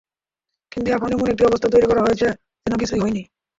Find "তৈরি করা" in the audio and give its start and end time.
1.69-2.01